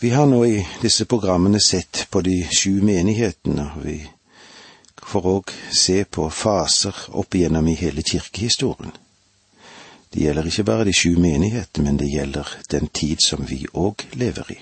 [0.00, 3.96] Vi har nå i disse programmene sett på de sju menighetene, og vi
[5.02, 8.92] får òg se på faser opp igjennom i hele kirkehistorien.
[10.14, 14.06] Det gjelder ikke bare de sju menighetene, men det gjelder den tid som vi òg
[14.14, 14.60] lever i.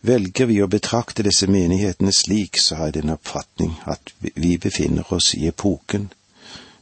[0.00, 5.12] Velger vi å betrakte disse menighetene slik, så har jeg den oppfatning at vi befinner
[5.12, 6.08] oss i epoken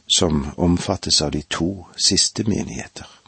[0.07, 3.20] som omfattes av de to siste menigheter.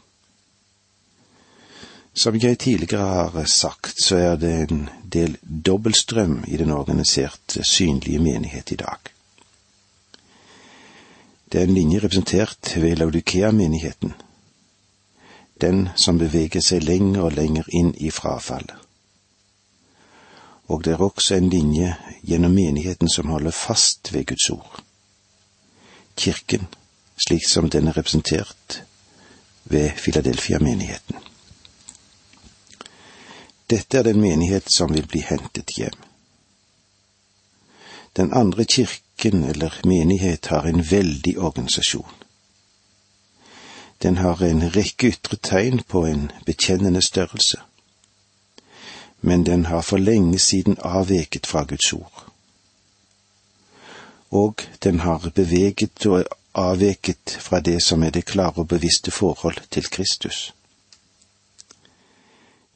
[2.14, 8.18] Som jeg tidligere har sagt, så er det en del dobbeltstrøm i den organiserte, synlige
[8.18, 8.98] menighet i dag.
[11.52, 14.14] Det er en linje representert ved Laudikea-menigheten,
[15.60, 18.78] den som beveger seg lenger og lenger inn i frafallet.
[20.70, 24.82] Og det er også en linje gjennom menigheten som holder fast ved Guds ord.
[26.16, 26.66] Kirken,
[27.26, 28.82] slik som den er representert
[29.64, 31.33] ved Filadelfia-menigheten.
[33.74, 35.96] Dette er den menighet som vil bli hentet hjem.
[38.16, 42.14] Den andre kirken eller menighet har en veldig organisasjon.
[44.02, 47.58] Den har en rekke ytre tegn på en bekjennende størrelse,
[49.20, 52.26] men den har for lenge siden avveket fra Guds ord.
[54.30, 59.66] Og den har beveget og avveket fra det som er det klare og bevisste forhold
[59.70, 60.54] til Kristus.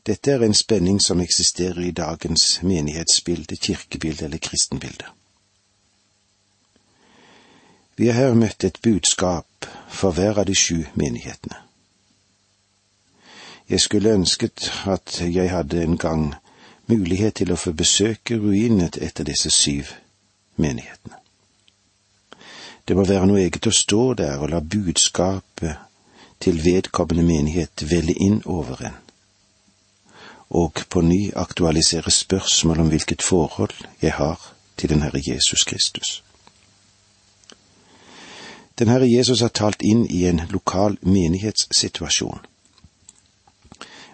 [0.09, 5.05] Dette er en spenning som eksisterer i dagens menighetsbilde, kirkebilde eller kristenbilde.
[7.97, 11.59] Vi har her møtt et budskap for hver av de sju menighetene.
[13.69, 16.23] Jeg skulle ønsket at jeg hadde en gang
[16.87, 19.91] mulighet til å få besøke ruinet etter disse syv
[20.57, 21.19] menighetene.
[22.89, 25.77] Det må være noe eget å stå der og la budskapet
[26.41, 28.97] til vedkommende menighet velle inn over en
[30.51, 36.23] og på ny aktualisere spørsmål om hvilket forhold jeg har til den Herre Jesus Kristus.
[38.79, 42.41] Den Herre Jesus har talt inn i en lokal menighetssituasjon.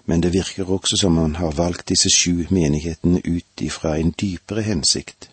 [0.07, 4.63] Men det virker også som han har valgt disse sju menighetene ut ifra en dypere
[4.63, 5.29] hensikt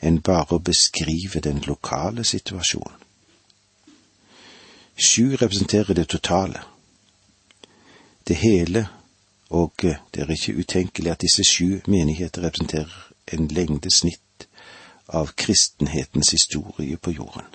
[0.00, 2.96] enn bare å beskrive den lokale situasjonen.
[4.96, 6.62] Sju representerer det totale,
[8.28, 8.86] det hele
[9.50, 14.46] og eh, det er ikke utenkelig at disse sju menigheter representerer en lengde snitt
[15.08, 17.46] av kristenhetens historie på jorden.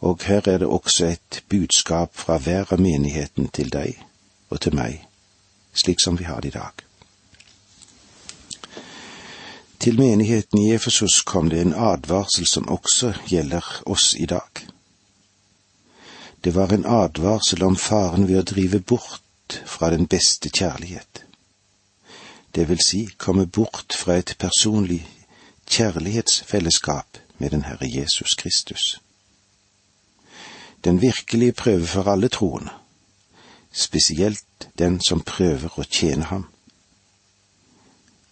[0.00, 4.00] Og her er det også et budskap fra hver av menigheten til deg
[4.50, 5.04] og til meg,
[5.74, 6.72] slik som vi har det i dag.
[9.78, 14.66] Til menigheten i Efesos kom det en advarsel som også gjelder oss i dag.
[16.44, 19.22] Det var en advarsel om faren ved å drive bort
[19.66, 21.24] fra den beste kjærlighet.
[22.54, 25.08] Det vil si komme bort fra et personlig
[25.70, 29.00] kjærlighetsfellesskap med den Herre Jesus Kristus.
[30.84, 32.70] Den virkelige prøve for alle troende,
[33.72, 36.46] spesielt den som prøver å tjene ham,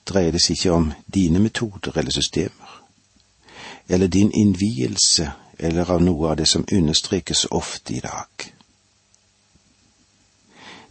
[0.07, 2.83] dreier det seg ikke om dine metoder eller systemer,
[3.89, 8.51] eller din innvielse eller av noe av det som understrekes ofte i dag.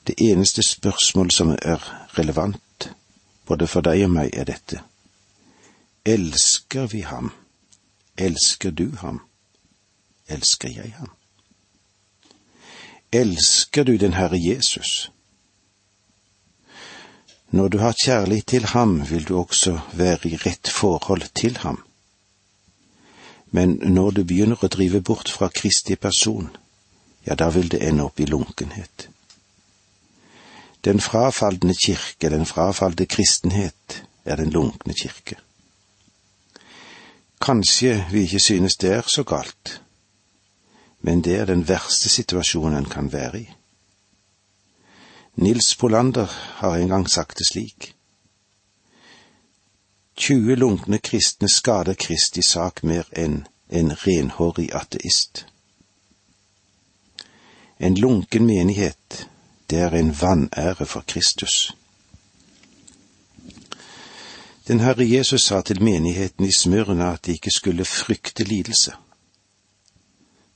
[0.10, 2.92] Det eneste spørsmål som er relevant,
[3.46, 4.80] både for deg og meg, er dette.
[6.06, 7.30] Elsker vi ham?
[8.18, 9.20] Elsker du ham?
[10.26, 11.12] Elsker jeg ham?
[13.12, 15.12] Elsker du den Herre Jesus?
[17.52, 21.84] Når du har kjærlighet til ham, vil du også være i rett forhold til ham.
[23.52, 26.50] Men når du begynner å drive bort fra Kristi person,
[27.30, 29.10] ja, da vil det ende opp i lunkenhet.
[30.86, 35.36] Den frafalne kirke, den frafalde kristenhet, er den lunkne kirke.
[37.42, 39.82] Kanskje vi ikke synes det er så galt,
[41.02, 43.50] men det er den verste situasjonen en kan være i.
[45.36, 47.96] Nils Polander har en gang sagt det slik.
[50.16, 55.46] 20 lunkne kristne skader Kristi sak mer enn en renhårig ateist.
[57.80, 59.30] En lunken menighet
[59.70, 61.76] det er en vanære for Kristus.
[64.68, 68.92] Den Herre Jesus sa til menigheten i Smyrna at de ikke skulle frykte lidelse.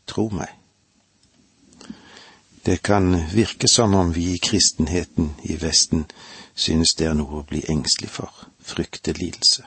[0.08, 0.48] Tro meg.
[2.66, 6.06] Det kan virke som om vi i kristenheten i Vesten
[6.56, 9.66] synes det er noe å bli engstelig for, frykte lidelse.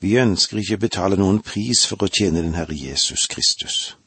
[0.00, 3.97] Vi ønsker ikke å betale noen pris for å tjene den Herre Jesus Kristus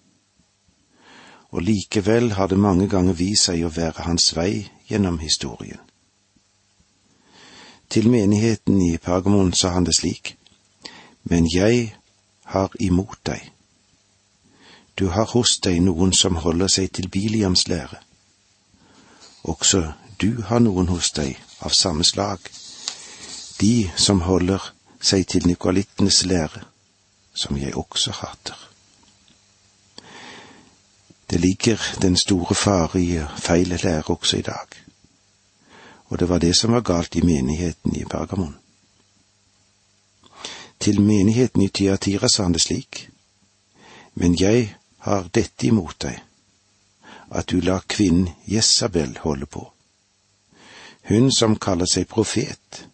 [1.51, 5.79] og likevel har det mange ganger vist seg å være hans vei gjennom historien.
[7.91, 10.37] Til menigheten i Pergamon sa han det slik,
[11.23, 11.95] Men jeg
[12.43, 13.51] har imot deg.
[14.95, 17.99] Du har hos deg noen som holder seg til Biliams lære.
[19.43, 22.39] Også du har noen hos deg av samme slag,
[23.59, 26.63] de som holder seg til nikoalittenes lære,
[27.33, 28.70] som jeg også hater.
[31.31, 34.67] Det ligger den store fare i feil lære også i dag,
[36.05, 38.57] og det var det som var galt i menigheten i Bergamon.
[40.79, 43.09] Til menigheten i Tyatira sa han det slik,
[44.13, 46.19] men jeg har dette imot deg,
[47.31, 49.71] at du lar kvinnen Jesabel holde på.
[51.07, 52.87] Hun som kaller seg profet,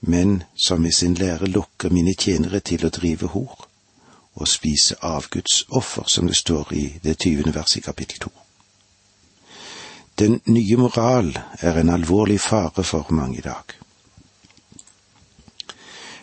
[0.00, 3.68] men som i sin lære lokker mine tjenere til å drive hor
[4.34, 8.32] og spise avguds offer, som det står i det tyvende verset i kapittel to.
[10.18, 13.64] Den nye moral er en alvorlig fare for mange i dag.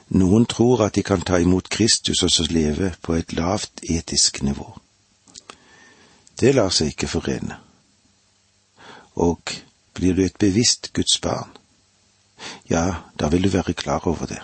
[0.09, 4.41] Noen tror at de kan ta imot Kristus og så leve på et lavt etisk
[4.41, 4.77] nivå.
[6.39, 7.57] Det lar seg ikke forene.
[9.15, 9.53] Og
[9.93, 11.49] blir du et bevisst Guds barn,
[12.69, 14.39] ja, da vil du være klar over det.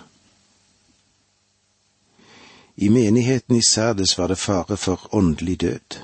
[2.76, 5.96] I menigheten i Sardes var det fare for åndelig død.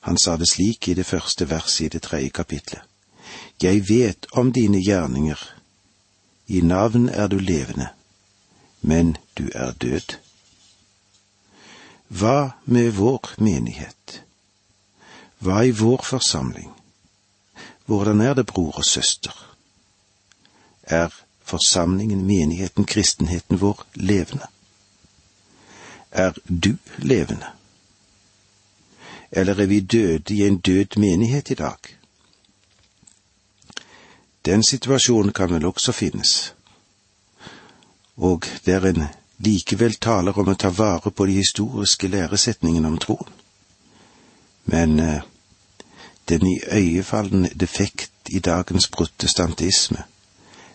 [0.00, 2.82] Han sa det slik i det første verset i det tredje kapitlet.
[3.62, 5.38] Jeg vet om dine gjerninger,
[6.46, 7.88] i navn er du levende,
[8.80, 10.16] men du er død.
[12.08, 14.22] Hva med vår menighet?
[15.38, 16.72] Hva i vår forsamling?
[17.84, 19.48] Hvordan er det, bror og søster?
[20.88, 21.08] er
[21.42, 24.46] forsamlingen, menigheten, kristenheten vår levende?
[26.10, 27.46] Er du levende?
[29.30, 31.78] Eller er vi døde i en død menighet i dag?
[34.44, 36.54] Den situasjonen kan vel også finnes,
[38.16, 39.04] og der en
[39.38, 43.34] likevel taler om å ta vare på de historiske læresetningene om troen.
[44.64, 45.20] Men eh,
[46.28, 50.04] den iøynefallende defekt i dagens protestantisme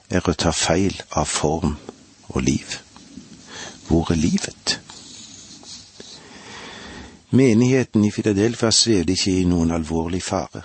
[0.09, 1.75] er å ta feil av form
[2.29, 2.77] og liv.
[3.87, 4.82] Hvor er livet?
[7.33, 10.61] Menigheten i Filadelfia svevde ikke i noen alvorlig fare.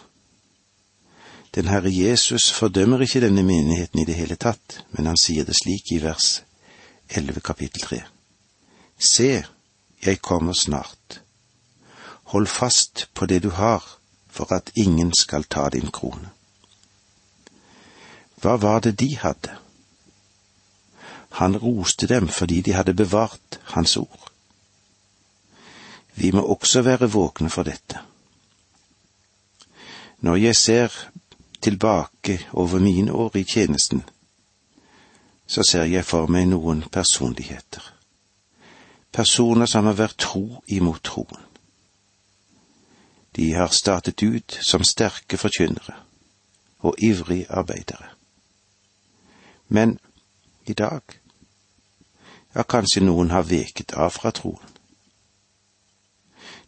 [1.57, 5.57] Den Herre Jesus fordømmer ikke denne menigheten i det hele tatt, men han sier det
[5.57, 6.43] slik i vers
[7.09, 8.03] 11 kapittel 3.
[9.01, 9.31] Se,
[10.05, 11.23] jeg kommer snart.
[12.37, 13.81] Hold fast på det du har,
[14.29, 16.35] for at ingen skal ta din krone.
[18.45, 19.57] Hva var det de hadde?
[21.41, 24.28] Han roste dem fordi de hadde bevart Hans ord.
[26.19, 28.01] Vi må også være våkne for dette.
[30.21, 30.95] Når jeg ser
[31.63, 34.03] tilbake over mine år i tjenesten,
[35.47, 37.85] så ser jeg for meg noen personligheter.
[39.15, 41.45] Personer som har vært tro imot troen.
[43.37, 45.95] De har startet ut som sterke forkynnere
[46.79, 48.11] og ivrige arbeidere.
[49.69, 49.99] Men
[50.67, 51.03] i dag,
[52.55, 54.78] ja, kanskje noen har veket av fra troen.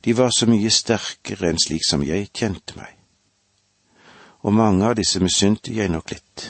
[0.01, 2.95] De var så mye sterkere enn slik som jeg kjente meg,
[4.41, 6.47] og mange av disse misunte jeg nok litt.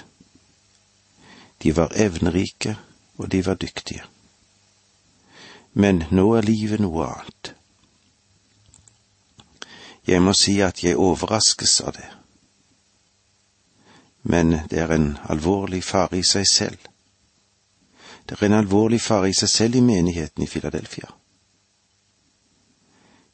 [1.61, 2.77] De var evnerike,
[3.19, 4.07] og de var dyktige.
[5.75, 7.53] Men nå er livet noe annet.
[10.07, 12.09] Jeg må si at jeg overraskes av det
[14.23, 16.79] men det er en alvorlig fare i seg selv.
[18.29, 21.09] Det er en alvorlig fare i seg selv i menigheten i Filadelfia.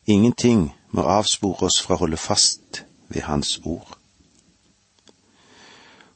[0.07, 3.97] Ingenting må avspore oss fra å holde fast ved Hans ord.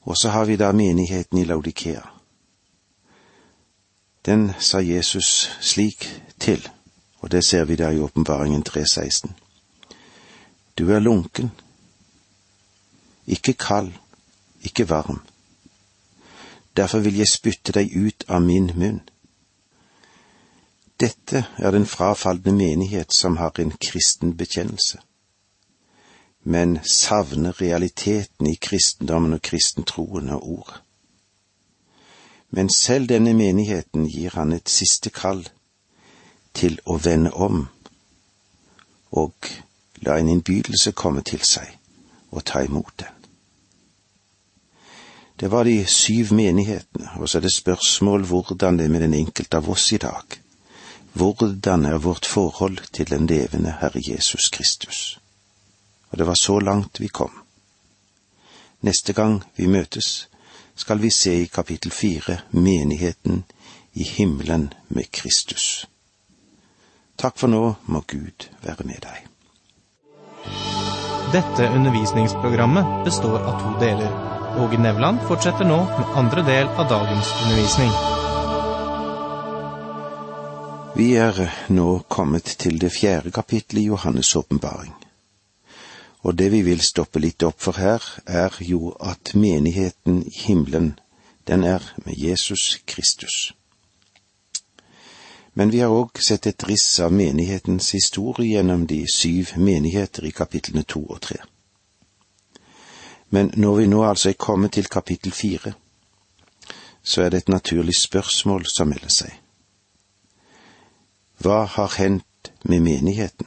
[0.03, 2.03] Og så har vi da menigheten i Laudikea.
[4.27, 6.07] Den sa Jesus slik
[6.41, 6.69] til,
[7.21, 9.33] og det ser vi der i Åpenbaringen 3.16.
[10.79, 11.51] Du er lunken,
[13.27, 13.93] ikke kald
[14.63, 15.21] ikke varm.
[16.77, 19.01] Derfor vil jeg spytte deg ut av min munn.
[21.01, 24.99] Dette er den frafalne menighet som har en kristen bekjennelse,
[26.45, 30.83] men savner realiteten i kristendommen og kristentroen og ordet.
[32.51, 35.47] Men selv denne menigheten gir han et siste kall
[36.55, 37.69] til å vende om
[39.11, 39.51] og
[40.03, 41.71] la en innbydelse komme til seg
[42.31, 43.17] og ta imot den.
[45.41, 49.15] Det var de syv menighetene, og så er det spørsmål hvordan det er med den
[49.15, 50.40] enkelte av oss i dag.
[51.13, 55.19] Hvordan er vårt forhold til den levende Herre Jesus Kristus?
[56.11, 57.31] Og det var så langt vi kom.
[58.81, 60.29] Neste gang vi møtes,
[60.77, 63.45] skal vi se i kapittel fire menigheten
[63.93, 65.87] i himmelen med Kristus.
[67.19, 69.27] Takk for nå, må Gud være med deg.
[71.35, 74.17] Dette undervisningsprogrammet består av to deler.
[74.59, 78.20] Åge Nevland fortsetter nå med andre del av dagens undervisning.
[80.95, 81.37] Vi er
[81.69, 84.95] nå kommet til det fjerde kapittelet i Johannes' åpenbaring.
[86.23, 90.99] Og det vi vil stoppe litt opp for her, er jo at menigheten i himmelen,
[91.47, 93.53] den er med Jesus Kristus.
[95.55, 100.35] Men vi har òg sett et riss av menighetens historie gjennom de syv menigheter i
[100.35, 101.39] kapitlene to og tre.
[103.31, 105.73] Men når vi nå altså er kommet til kapittel fire,
[107.03, 109.40] så er det et naturlig spørsmål som melder seg.
[111.41, 113.47] Hva har hendt med menigheten?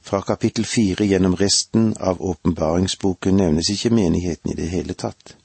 [0.00, 5.36] Fra kapittel fire gjennom resten av åpenbaringsboken nevnes ikke menigheten i det hele tatt,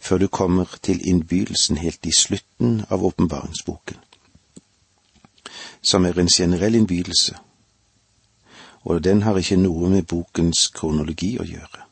[0.00, 4.00] før du kommer til innbydelsen helt i slutten av åpenbaringsboken,
[5.82, 7.36] som er en generell innbydelse
[8.84, 11.84] og den har ikke noe med bokens kronologi å gjøre.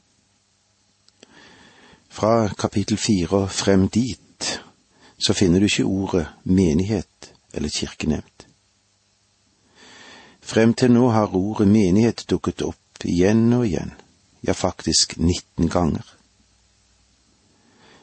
[2.09, 4.21] Fra kapittel fire og frem dit
[5.19, 8.47] så finner du ikke ordet menighet eller kirke nevnt.
[10.41, 13.93] Frem til nå har ordet menighet dukket opp igjen og igjen,
[14.43, 16.07] ja faktisk 19 ganger.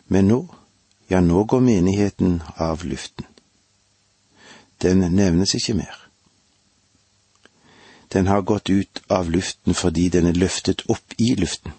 [0.07, 0.41] Men nå,
[1.09, 3.25] ja nå går menigheten av luften.
[4.81, 6.01] Den nevnes ikke mer.
[8.13, 11.73] Den har gått ut av luften fordi den er løftet opp i luften.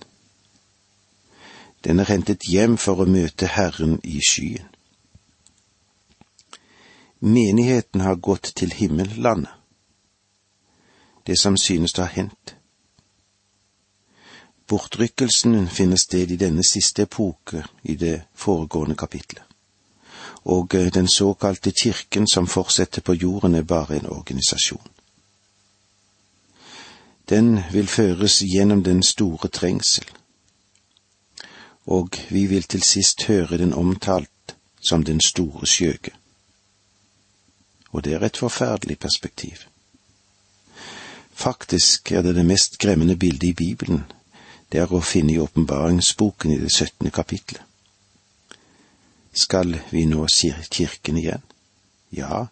[1.85, 4.67] Den er hentet hjem for å møte Herren i skyen.
[7.21, 9.53] Menigheten har gått til himmellandet,
[11.27, 12.53] det som synes å ha hendt.
[14.69, 19.45] Bortrykkelsen finner sted i denne siste epoke i det foregående kapitlet,
[20.45, 24.93] og den såkalte kirken som fortsetter på jorden er bare en organisasjon.
[27.29, 30.05] Den vil føres gjennom den store trengsel,
[31.87, 34.57] og vi vil til sist høre den omtalt
[34.89, 36.13] som den store skjøge.
[37.97, 39.65] Og det er et forferdelig perspektiv.
[41.33, 44.05] Faktisk er det det mest skremmende bildet i Bibelen,
[44.73, 47.63] det er å finne i åpenbaringsboken i det syttende kapitlet.
[49.33, 50.27] Skal vi nå
[50.71, 51.43] kirken igjen?
[52.13, 52.47] Ja.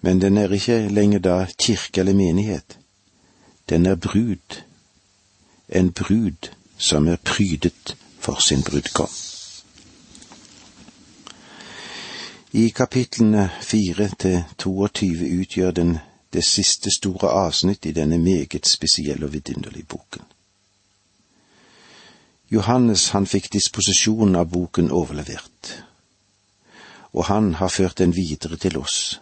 [0.00, 2.78] Men den er ikke lenger da kirke eller menighet
[3.72, 4.62] den er brud,
[5.68, 9.08] en brud som er prydet for sin brudgom.
[12.52, 15.98] I kapitlene fire til 22 utgjør den
[16.32, 20.22] det siste store avsnitt i denne meget spesielle og vidunderlige boken.
[22.50, 25.72] Johannes han fikk disposisjonen av boken overlevert,
[27.12, 29.20] og han har ført den videre til oss.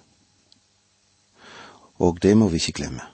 [1.98, 3.06] Og det må vi ikke glemme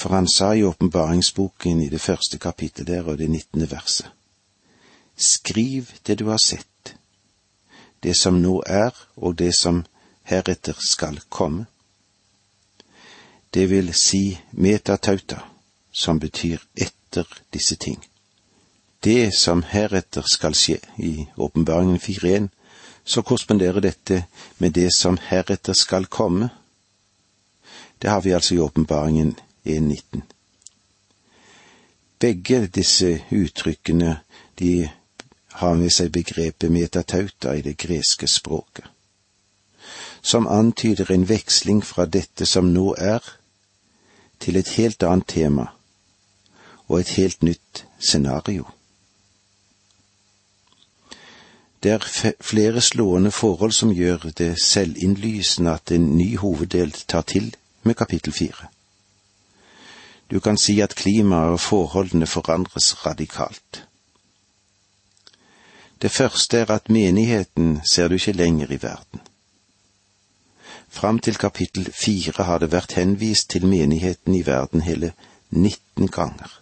[0.00, 4.08] for han sa i åpenbaringsboken i det første kapittelet der og det nittende verset.
[5.16, 6.69] Skriv det du har sett,
[8.02, 9.84] det som nå er og det som
[10.22, 11.66] heretter skal komme.
[13.50, 15.40] Det vil si metatauta,
[15.92, 17.98] som betyr etter disse ting.
[19.02, 22.48] Det som heretter skal skje, i åpenbaringen 4.1,
[23.04, 24.24] så korresponderer dette
[24.58, 26.50] med det som heretter skal komme.
[27.98, 30.22] Det har vi altså i åpenbaringen 1.19.
[32.20, 34.20] Begge disse uttrykkene
[34.58, 34.90] de
[35.52, 38.84] har med seg begrepet metatauta i det greske språket,
[40.22, 43.20] som antyder en veksling fra dette som nå er,
[44.40, 45.66] til et helt annet tema
[46.88, 48.64] og et helt nytt scenario.
[51.82, 57.54] Det er flere slående forhold som gjør det selvinnlysende at en ny hoveddel tar til
[57.82, 58.68] med kapittel fire.
[60.30, 63.86] Du kan si at klimaet og forholdene forandres radikalt.
[66.02, 69.20] Det første er at menigheten ser du ikke lenger i verden.
[70.88, 75.12] Fram til kapittel fire har det vært henvist til menigheten i verden hele
[75.50, 76.60] 19 ganger.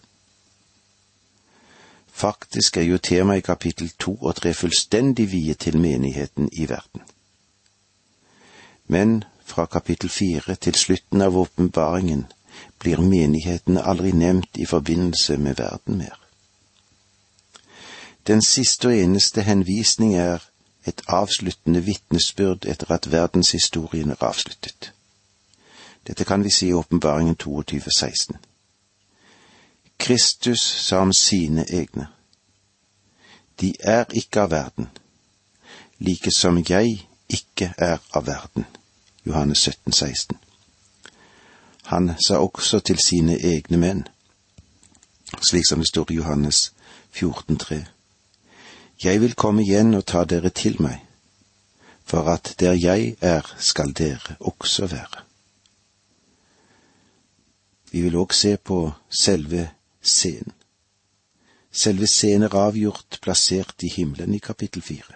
[2.12, 7.02] Faktisk er jo temaet i kapittel to og tre fullstendig viet til menigheten i verden.
[8.86, 12.26] Men fra kapittel fire til slutten av åpenbaringen
[12.78, 16.27] blir menighetene aldri nevnt i forbindelse med verden mer.
[18.28, 20.38] Den siste og eneste henvisning er
[20.86, 24.92] et avsluttende vitnesbyrd etter at verdenshistorien er avsluttet.
[26.06, 28.36] Dette kan vi si i Åpenbaringen 22, 16.
[29.98, 32.06] Kristus sa om sine egne.
[33.60, 34.88] De er ikke av verden,
[35.98, 38.64] like som jeg ikke er av verden.
[39.26, 40.38] Johannes 17, 16.
[41.82, 44.08] Han sa også til sine egne menn,
[45.40, 46.72] slik som det står i Johannes
[47.10, 47.84] 14, 3.
[49.04, 50.98] Jeg vil komme igjen og ta dere til meg,
[52.04, 55.22] for at der jeg er, skal dere også være.
[57.90, 59.68] Vi vil òg se på selve
[60.02, 60.52] scenen.
[61.72, 65.14] Selve scenen er avgjort plassert i himmelen i kapittel fire.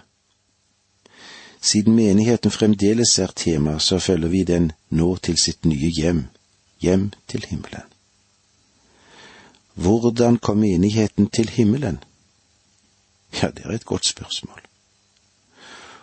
[1.63, 6.25] Siden menigheten fremdeles er tema, så følger vi den nå til sitt nye hjem,
[6.81, 7.89] hjem til himmelen.
[9.75, 11.99] Hvordan kom menigheten til himmelen?
[13.41, 14.61] Ja, det er et godt spørsmål.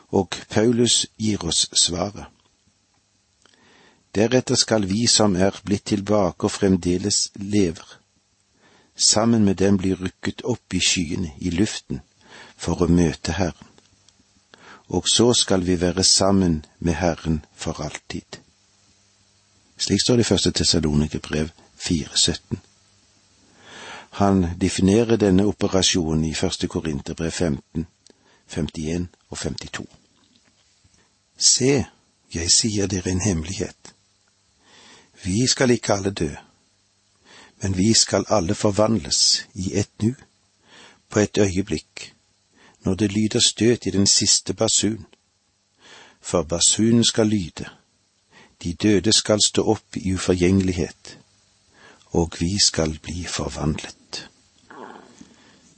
[0.10, 2.26] Og Paulus gir oss svaret.
[4.16, 8.00] Deretter skal vi som er blitt tilbake og fremdeles lever,
[8.96, 12.02] sammen med dem bli rykket opp i skyene, i luften,
[12.58, 13.70] for å møte Herren.
[14.90, 18.42] Og så skal vi være sammen med Herren for alltid.
[19.78, 22.58] Slik står det i første Tessalonikerbrev 4.17.
[24.10, 27.88] Han definerer denne operasjonen i første Korinterbrev 15,
[28.48, 29.86] 51 og 52.
[31.38, 31.86] Se,
[32.34, 33.94] jeg sier dere en hemmelighet.
[35.24, 36.30] Vi skal ikke alle dø,
[37.62, 40.16] men vi skal alle forvandles i ett nu,
[41.10, 42.14] på et øyeblikk,
[42.84, 45.06] når det lyder støt i den siste basun.
[46.22, 47.70] For basunen skal lyde,
[48.64, 51.18] de døde skal stå opp i uforgjengelighet,
[52.06, 53.99] og vi skal bli forvandlet.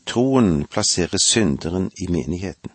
[0.06, 2.72] Troen plasserer synderen i menigheten,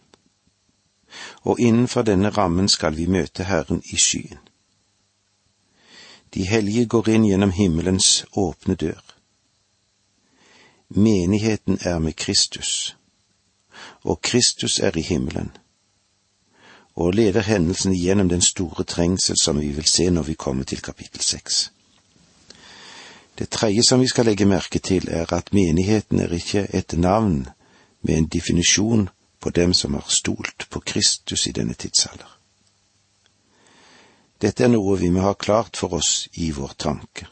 [1.43, 4.39] og innenfor denne rammen skal vi møte Herren i skyen.
[6.35, 9.03] De hellige går inn gjennom himmelens åpne dør.
[10.89, 12.97] Menigheten er med Kristus,
[14.03, 15.51] og Kristus er i himmelen,
[16.95, 20.83] og leder hendelsen gjennom den store trengsel som vi vil se når vi kommer til
[20.83, 21.73] kapittel seks.
[23.39, 27.47] Det tredje som vi skal legge merke til, er at menigheten er ikke et navn
[28.03, 29.09] med en definisjon
[29.41, 32.31] på dem som har stolt på Kristus i denne tidsalder.
[34.41, 37.29] Dette er noe vi må ha klart for oss i vår tanke.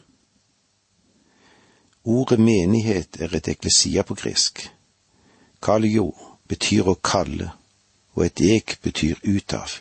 [2.05, 4.61] Ordet menighet er et eklesia på gresk.
[5.61, 6.11] Kalio
[6.47, 7.49] betyr å kalle,
[8.13, 9.79] og et ek betyr ut av.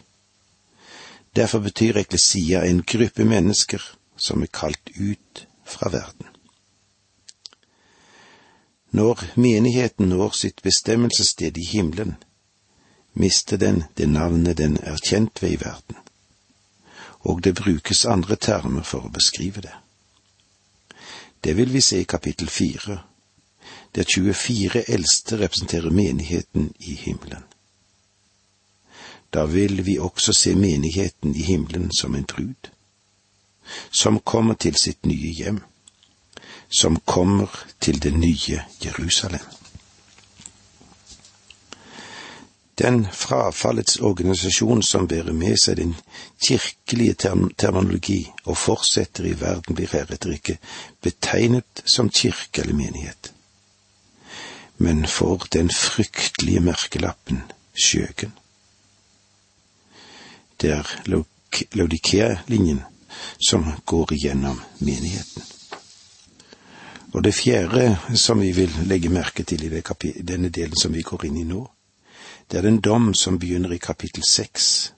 [1.37, 3.83] Derfor betyr eklesia en gruppe mennesker
[4.17, 6.31] som er kalt ut fra verden.
[8.91, 12.17] Når menigheten når sitt bestemmelsessted i himmelen,
[13.15, 16.05] mister den det navnet den er kjent ved i verden
[17.25, 19.73] og det brukes andre termer for å beskrive det.
[21.41, 22.99] Det vil vi se i kapittel fire,
[23.97, 27.45] der 24 eldste representerer menigheten i himmelen.
[29.33, 32.71] Da vil vi også se menigheten i himmelen som en brud,
[33.91, 35.61] som kommer til sitt nye hjem,
[36.69, 37.51] som kommer
[37.81, 39.45] til det nye Jerusalem.
[42.79, 45.93] Den frafallets organisasjon som bærer med seg den
[46.43, 50.57] kirkelige term terminologi og fortsetter i verden, blir heretter ikke
[51.03, 53.31] betegnet som kirke eller menighet,
[54.79, 57.45] men for den fryktelige merkelappen
[57.79, 58.33] skjøgen.
[60.61, 60.91] Det er
[61.75, 62.83] Laudikea-linjen
[63.39, 65.43] som går igjennom menigheten.
[67.15, 69.83] Og det fjerde som vi vil legge merke til i
[70.23, 71.63] denne delen som vi går inn i nå,
[72.51, 74.93] det er den dom som begynner i kapittel seks.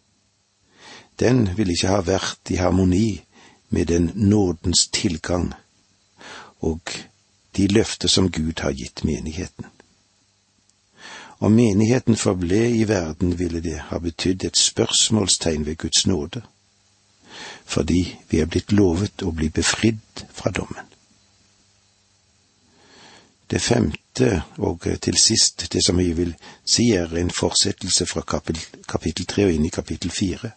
[1.20, 3.20] Den vil ikke ha vært i harmoni
[3.68, 5.52] med den nådens tilgang
[6.60, 6.80] og
[7.56, 9.64] de løfter som Gud har gitt menigheten.
[11.38, 16.42] Om menigheten forble i verden, ville det ha betydd et spørsmålstegn ved Guds nåde,
[17.64, 20.92] fordi vi er blitt lovet å bli befridd fra dommen.
[23.46, 26.32] Det femte og til sist, det som vi vil
[26.66, 30.50] si er en fortsettelse fra kapittel tre og inn i kapittel fire,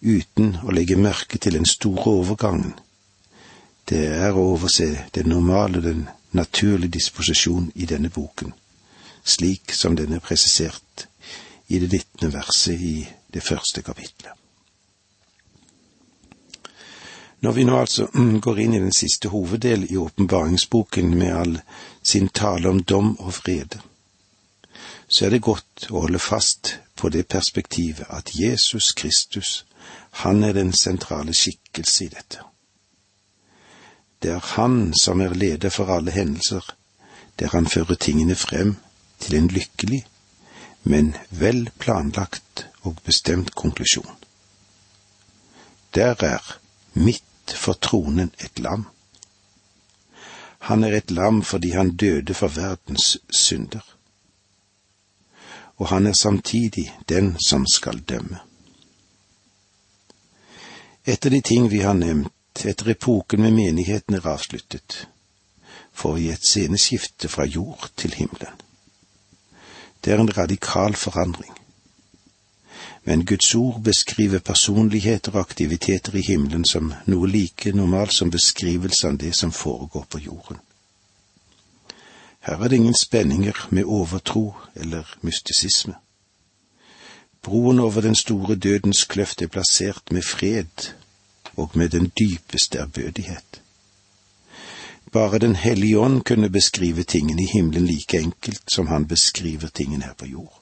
[0.00, 2.74] uten å legge merke til den store overgangen.
[3.86, 8.52] Det er å overse den normale, den naturlige disposisjon i denne boken,
[9.24, 11.06] slik som den er presisert
[11.68, 12.96] i det nittende verset i
[13.30, 14.39] det første kapitlet.
[17.40, 18.06] Når vi nå altså
[18.44, 21.54] går inn i den siste hoveddel i åpenbaringsboken med all
[22.02, 23.80] sin tale om dom og frede,
[25.08, 29.64] så er det godt å holde fast på det perspektivet at Jesus Kristus,
[30.22, 32.44] han er den sentrale skikkelse i dette.
[34.22, 36.74] Det er han som er leder for alle hendelser
[37.40, 38.74] der han fører tingene frem
[39.20, 40.02] til en lykkelig,
[40.84, 44.12] men vel planlagt og bestemt konklusjon.
[45.94, 46.58] Der er
[47.52, 48.86] for tronen et lam.
[50.58, 53.84] Han er et lam fordi han døde for verdens synder.
[55.76, 58.38] Og han er samtidig den som skal dømme.
[61.06, 65.08] Etter de ting vi har nevnt, etter epoken med menigheten er avsluttet,
[65.92, 68.60] får vi et sceneskifte fra jord til himmelen.
[70.04, 71.56] Det er en radikal forandring.
[73.04, 79.08] Men Guds ord beskriver personligheter og aktiviteter i himmelen som noe like normalt som beskrivelse
[79.08, 80.60] av det som foregår på jorden.
[82.40, 85.94] Her er det ingen spenninger med overtro eller mystisisme.
[87.42, 90.92] Broen over den store dødens kløft er plassert med fred
[91.56, 93.62] og med den dypeste ærbødighet.
[95.12, 100.04] Bare Den hellige ånd kunne beskrive tingene i himmelen like enkelt som han beskriver tingene
[100.04, 100.59] her på jord.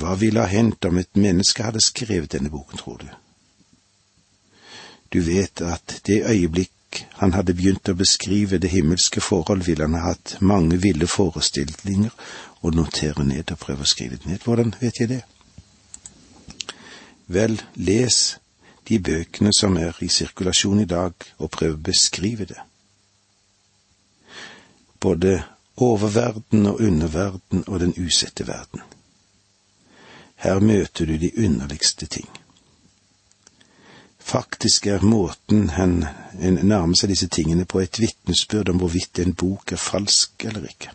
[0.00, 3.08] Hva ville ha hendt om et menneske hadde skrevet denne boken, tror du?
[5.12, 9.98] Du vet at det øyeblikk han hadde begynt å beskrive det himmelske forhold, ville han
[9.98, 12.14] ha hatt mange ville forestillinger
[12.62, 14.42] å notere ned og prøve å skrive det ned.
[14.44, 15.20] Hvordan vet jeg det?
[17.30, 18.38] Vel, les
[18.88, 22.58] de bøkene som er i sirkulasjon i dag, og prøv å beskrive det.
[25.00, 25.36] Både
[25.76, 28.82] oververden og underverden og den usette verden.
[30.40, 32.28] Her møter du de underligste ting.
[34.18, 36.04] Faktisk er måten han
[36.62, 40.92] nærmer seg disse tingene på et vitnesbyrd om hvorvidt en bok er falsk eller ikke.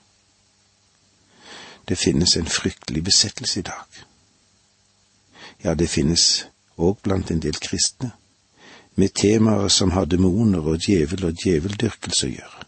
[1.90, 4.00] Det finnes en fryktelig besettelse i dag.
[5.64, 8.12] Ja, det finnes òg blant en del kristne,
[8.96, 12.66] med temaer som har demoner og djevel og djeveldyrkelse å gjøre.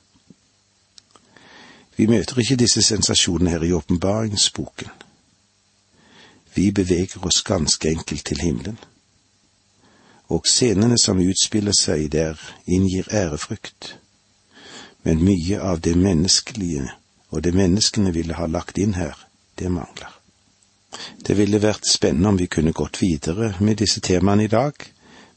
[1.97, 5.06] Vi møter ikke disse sensasjonene her i åpenbaringsboken.
[6.57, 8.77] Vi beveger oss ganske enkelt til himmelen.
[10.33, 13.93] Og scenene som utspiller seg der, inngir ærefrykt.
[15.05, 16.89] Men mye av det menneskelige
[17.29, 19.13] og det menneskene ville ha lagt inn her,
[19.59, 20.11] det mangler.
[21.27, 24.73] Det ville vært spennende om vi kunne gått videre med disse temaene i dag,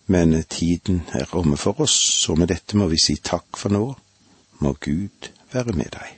[0.07, 3.85] men tiden er omme for oss, så med dette må vi si takk for nå.
[4.65, 6.17] Må Gud være med deg.